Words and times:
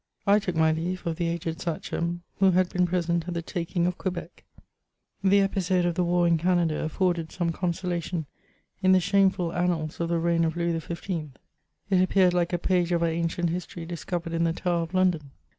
I 0.25 0.39
took 0.39 0.55
m 0.55 0.75
j 0.75 0.81
leave 0.81 1.05
of 1.05 1.17
the 1.17 1.25
aeed 1.25 1.61
Sachem, 1.61 2.23
who 2.39 2.49
had 2.49 2.69
been 2.69 2.87
present 2.87 3.27
at 3.27 3.35
the 3.35 3.43
taking 3.43 3.85
of 3.85 3.99
Quebec* 3.99 4.43
l^ie 5.23 5.47
q^isode 5.47 5.85
of 5.85 5.93
tiie 5.93 6.05
war 6.05 6.25
in 6.27 6.39
Canada 6.39 6.83
afforded 6.83 7.31
some 7.31 7.51
consolation 7.51 8.25
in 8.81 8.93
the 8.93 8.97
shiuneful 8.99 9.53
annab 9.53 9.99
of 9.99 10.09
the 10.09 10.17
reign 10.17 10.43
of 10.43 10.57
Louis 10.57 10.79
XV.;— 10.79 11.33
it 11.91 12.01
appeared 12.01 12.33
like 12.33 12.51
a 12.51 12.57
page 12.57 12.91
of 12.91 13.03
our 13.03 13.09
ancient 13.09 13.51
history 13.51 13.85
discovered 13.85 14.33
in 14.33 14.43
the 14.43 14.53
Tower 14.53 14.81
of 14.81 14.95
London. 14.95 15.29